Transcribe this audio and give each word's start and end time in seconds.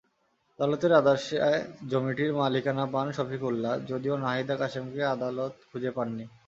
আদালতের 0.59 0.93
আদেশে 0.93 1.37
জমিটির 1.91 2.31
মালিকানা 2.33 2.85
পান 2.93 3.07
শফিকুল্লাহ, 3.11 3.73
যদিও 3.87 4.15
নাহিদা 4.17 4.55
কাসেমকে 4.57 5.01
আদালত 5.05 5.53
খুঁজে 5.69 5.91
পাননি। 5.97 6.25